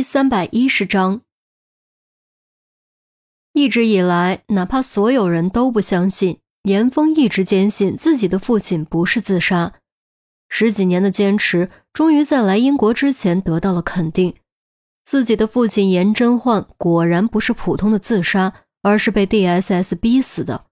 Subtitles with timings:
[0.00, 1.20] 第三百一十章，
[3.52, 9.74] 一直以来，哪怕所有人都不相信，严峰一直坚信自己的父亲不是自杀。
[10.48, 14.34] 十几年的坚持，终于在来英国之前得到了肯定，
[15.04, 20.64] 自己的父亲严真焕果然不是普通的自杀，而是被 DSS 逼死的。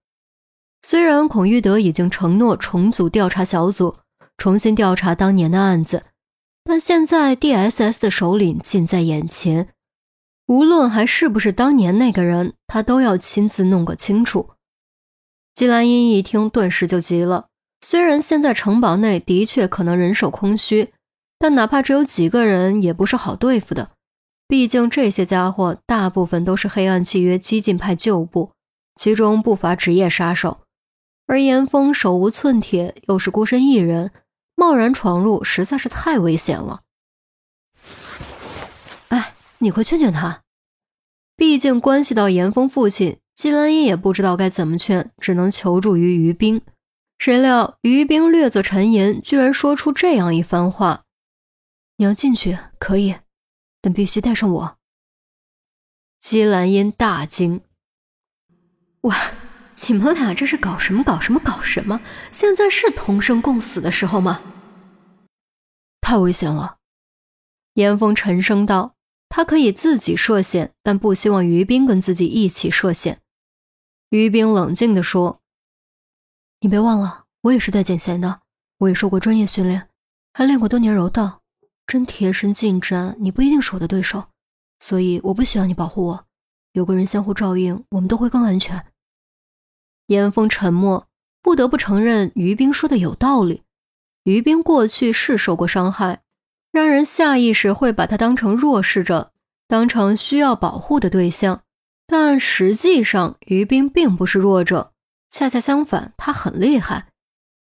[0.81, 3.95] 虽然孔玉德已经承诺重组调查小组，
[4.39, 6.05] 重新调查当年的案子。
[6.63, 9.69] 但现在 D.S.S 的首领近在眼前，
[10.45, 14.51] 无论还是不是当年那个人，他都要亲自弄个清楚。
[15.55, 17.47] 季兰英一听，顿时就急了。
[17.81, 20.93] 虽然现在城堡内的确可能人手空虚，
[21.37, 23.91] 但哪怕只有几个人，也不是好对付的。
[24.47, 28.51] 毕竟这些家伙大部分都是黑暗契约激进派旧部，
[28.95, 30.59] 其中不乏职业杀手。
[31.27, 34.11] 而严峰手无寸铁，又是孤身一人。
[34.59, 36.81] 贸然闯入实在是太危险了。
[39.07, 40.43] 哎，你快劝劝他，
[41.37, 46.61] 毕竟关系到严峰父亲，季兰英也不知道该怎么劝，只能求助于于冰。
[47.17, 51.05] 谁料于冰略作沉吟，居然说出这样一番话
[51.95, 53.15] ：“你要进去可以，
[53.81, 54.77] 但必须带上我。”
[56.19, 57.61] 季兰英大惊
[59.01, 59.15] ：“哇，
[59.87, 61.03] 你们俩这是搞什么？
[61.03, 61.39] 搞什么？
[61.39, 62.01] 搞什么？
[62.31, 64.41] 现在是同生共死的时候吗？
[66.01, 66.77] 太危险了！
[67.75, 68.95] 严峰沉声道
[69.29, 73.21] ：“他可以自己涉险，但不希望于冰跟自己一起涉险。”
[74.09, 75.39] 于冰冷静地说
[76.61, 78.41] ：“你别忘了，我也是带剑弦的，
[78.79, 79.87] 我也受过专业训练，
[80.33, 81.41] 还练过多年柔道。
[81.87, 84.25] 真贴身近战，你不一定是我的对手。
[84.79, 86.25] 所以我不需要你保护我，
[86.73, 88.83] 有个人相互照应，我们都会更安全。”
[90.09, 91.07] 严峰沉默，
[91.43, 93.61] 不得不承认于冰说的有道理。
[94.23, 96.21] 于冰过去是受过伤害，
[96.71, 99.31] 让人下意识会把他当成弱势者，
[99.67, 101.61] 当成需要保护的对象。
[102.07, 104.93] 但实际上，于冰并不是弱者，
[105.29, 107.09] 恰恰相反，他很厉害。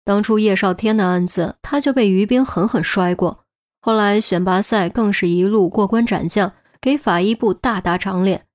[0.05, 3.43] 当初叶少天的案子，他就被于冰狠狠摔过。
[3.81, 8.45] 后来选拔赛更是一路过关斩将，给法医部大大长脸。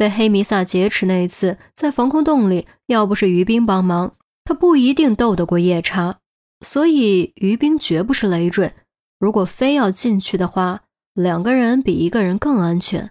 [0.00, 6.20] 被黑弥撒劫持那一次，在防空洞里，要不是于冰帮忙，他不一定斗得过夜叉。
[6.64, 8.72] 所以于冰绝不是累赘。
[9.18, 13.10] 如果非要进去的话，两个人比一个人更安全。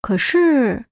[0.00, 0.86] 可是，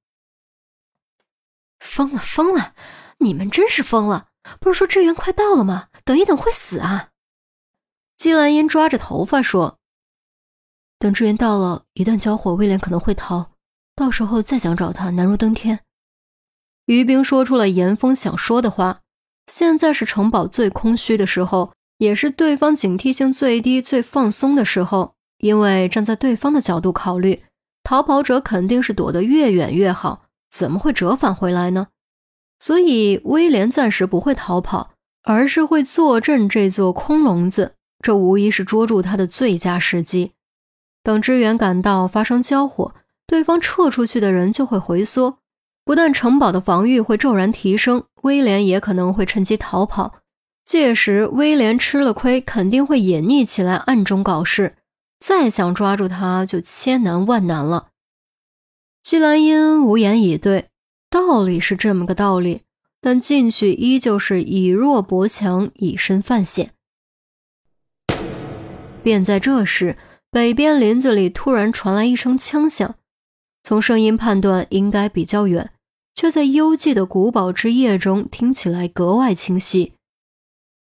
[1.81, 2.77] 疯了疯了！
[3.19, 4.29] 你们真是疯了！
[4.61, 5.89] 不是说支援快到了吗？
[6.05, 7.09] 等一等会死啊！
[8.17, 9.81] 季兰英抓着头发说
[11.01, 13.51] ：“等支援到了，一旦交火，威廉可能会逃。”
[13.95, 15.81] 到时候再想找他，难如登天。
[16.87, 19.01] 于冰说出了严峰想说的话。
[19.47, 25.15] 现在是城堡最空虚的时候，也是对方警惕性最低、最放松的时候。
[25.39, 27.43] 因为站在对方的角度考虑，
[27.83, 31.89] 逃跑者肯定是躲得越远越好，怎么会折返回来呢？
[32.61, 34.93] 所以威廉暂时不会逃跑，
[35.25, 37.75] 而是会坐镇这座空笼子。
[38.05, 40.33] 这无疑是捉住他的最佳时机。
[41.03, 42.95] 等支援赶到，发生交火。
[43.33, 45.39] 对方撤出去的人就会回缩，
[45.87, 50.17] 不但城堡的防御会骤然提升，威廉也可能会趁机逃跑。
[50.67, 54.77] 届时威廉吃了亏，肯定会隐匿起来，暗中搞事。
[55.19, 57.89] 再想抓住他，就千难万难了。
[59.03, 60.67] 季兰英无言以对，
[61.09, 62.61] 道理是这么个道理，
[63.01, 66.73] 但进去依旧是以弱搏强，以身犯险。
[69.03, 69.97] 便在这时，
[70.31, 72.95] 北边林子里突然传来一声枪响。
[73.63, 75.71] 从声音判断应该比较远，
[76.15, 79.95] 却在幽寂的古堡之夜中听起来格外清晰。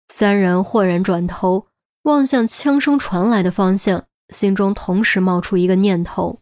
[0.08, 1.68] 三人豁然转头
[2.04, 6.40] 望向枪声传来的方向，心中同时冒出一个念头：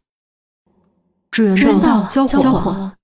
[1.31, 2.95] 支援到，交火了。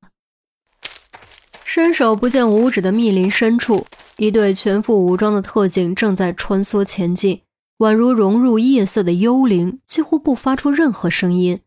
[1.63, 3.85] 伸手不见五指的密林深处，
[4.17, 7.41] 一队全副武装的特警正在穿梭前进，
[7.79, 11.61] 宛如融入夜色的幽灵，几乎不发出任何声音。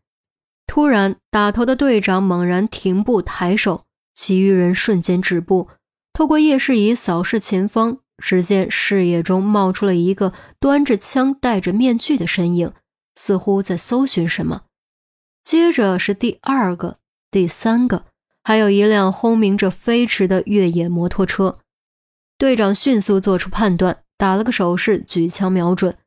[0.67, 5.69] 突然，打头的队长猛然停步，抬手，其余人瞬间止步，
[6.13, 12.71] 透过夜视仪扫视前方，只见视野中冒出了一个端着枪、戴着面具的身影，
[13.15, 14.63] 似乎在搜寻什么。
[15.43, 16.97] 接着是第二个、
[17.31, 18.05] 第三个，
[18.43, 21.59] 还有一辆轰鸣着飞驰的越野摩托车。
[22.37, 25.97] 队长迅速做出判断，打了个手势，举枪瞄准。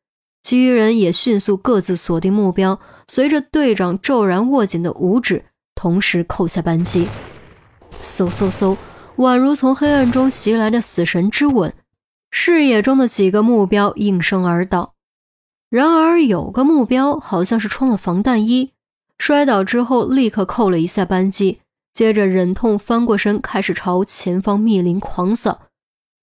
[0.43, 5.45] 其余人也迅速各自锁定目标，随着队长骤然握紧的五指，
[5.75, 7.07] 同时扣下扳机。
[8.03, 8.77] 嗖嗖嗖，
[9.17, 11.75] 宛如从黑暗中袭来的死神之吻，
[12.31, 14.95] 视野中的几个目标应声而倒。
[15.69, 18.73] 然而有个目标好像是穿了防弹衣，
[19.19, 21.61] 摔倒之后立刻扣了一下扳机，
[21.93, 25.67] 接着忍痛翻过身，开始朝前方密林狂扫。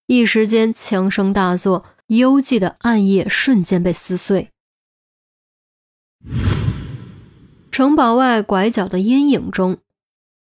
[0.07, 4.51] 一时间枪声大作，幽寂的暗夜瞬间被撕碎。
[7.71, 9.77] 城堡外拐角的阴影中，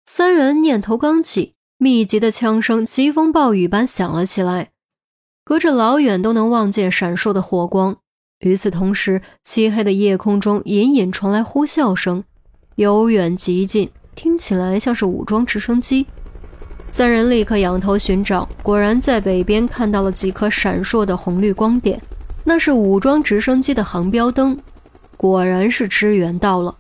[0.06, 4.70] 三人念头刚起，密集的枪声疾风暴雨般响了起来，
[5.44, 7.96] 隔着老远都能望见闪烁的火光。
[8.40, 12.22] 与此同时，漆黑的夜空中隐隐传来呼啸声，
[12.76, 16.06] 由远及近，听起来像是武装直升机。
[16.94, 22.00] 三人立刻仰头寻找，果然在北边看到了几颗闪烁的红绿光点，
[22.44, 24.56] 那是武装直升机的航标灯。
[25.16, 26.76] 果然是支援到了，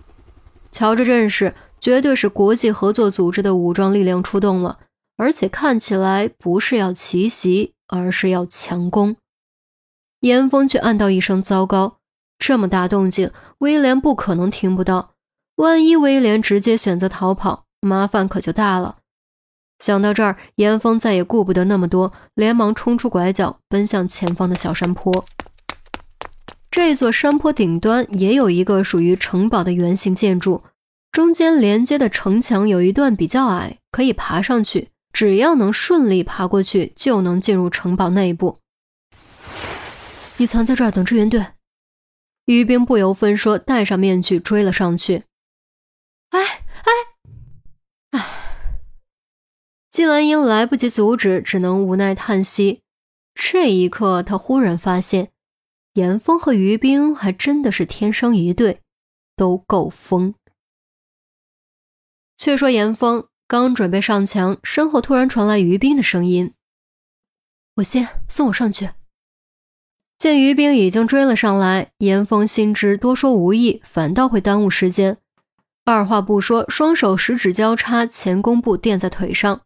[0.70, 4.78] 瞧这阵势，绝对是国际合作组织的武装力量出动了，
[5.16, 9.16] 而且看起来不是要奇袭，而是要强攻。
[10.20, 11.96] 严峰却暗道一声糟糕，
[12.38, 15.14] 这么大动静，威廉不可能听不到，
[15.56, 18.98] 万一威廉直接选择逃跑，麻烦可就大了。
[19.84, 25.26] 想到这儿，严峰再也顾不得那么多，连忙冲出拐角，奔向前方的小山坡。
[26.70, 30.64] 这座山坡顶端也有一个属于城堡的圆形建筑，
[31.12, 34.88] 中间连接的城墙有一段比较矮，可以爬上去。
[35.12, 38.60] 只要能顺利爬过去，就能进入城堡内部。
[40.38, 41.48] 你藏在这儿等支援队。
[42.46, 45.24] 于冰不由分说，戴上面具追了上去。
[46.30, 46.40] 哎
[48.10, 48.20] 哎！
[49.94, 52.80] 季兰英来不及阻止，只能无奈叹息。
[53.32, 55.30] 这一刻，他忽然发现，
[55.92, 58.80] 严峰和于冰还真的是天生一对，
[59.36, 60.34] 都够疯。
[62.36, 66.52] 却说严峰刚准备上墙，身后突然传来于冰的声音
[67.76, 68.90] ：“我先，送我上去。”
[70.18, 75.18] 见于冰已经追了上来，严峰心知多说无益，反倒会耽误时间，
[75.84, 79.60] 二话不说，双手十指交叉，前弓步垫在腿上。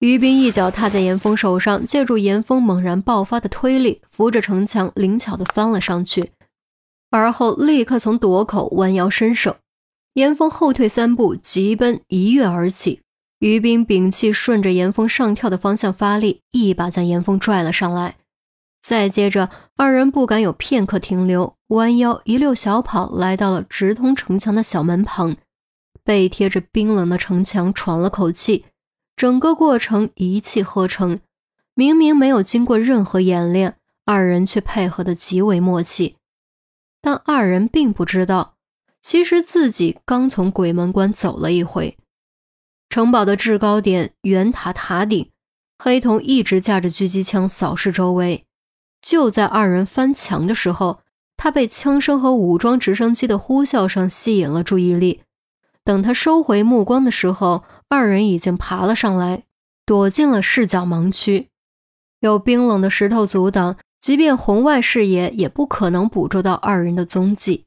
[0.00, 6.32] 于冰一脚踏在严峰手上，借助严峰猛然爆发的推力，扶着城墙灵巧地翻了上去，
[7.10, 9.56] 而后立刻从垛口弯腰伸手。
[10.14, 13.00] 严峰后退三步，急奔一跃而起。
[13.40, 18.16] 于冰屏气，顺着严峰上跳的方向发力，一把将严峰拽了上来。
[18.82, 25.36] 再接着，二人不敢有片刻停留，弯腰一溜小跑，来到了直通城墙的小门旁，
[26.02, 28.64] 背贴着冰冷的城墙，喘了口气。
[29.20, 31.20] 整个过程一气呵成，
[31.74, 33.76] 明明没有经过任何演练，
[34.06, 36.16] 二人却配合的极为默契。
[37.02, 38.54] 但二人并不知道，
[39.02, 41.98] 其实自己刚从鬼门关走了一回。
[42.88, 45.28] 城堡的制高点圆塔塔顶，
[45.78, 48.46] 黑瞳一直架着狙击枪扫视周围。
[49.02, 51.00] 就在二人翻墙的时候，
[51.36, 55.20] 他被枪声和武装直升机的呼啸声吸引了注意力。
[55.84, 59.42] 等他收回目光的时候，二人已经爬了上来，
[59.84, 61.48] 躲进了视角盲区，
[62.20, 67.64] 有冰冷的石头阻挡，即便红外视野也不可能捕捉到二人的踪迹。